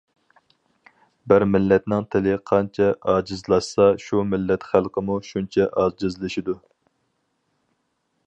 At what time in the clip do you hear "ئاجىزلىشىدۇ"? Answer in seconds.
5.83-6.57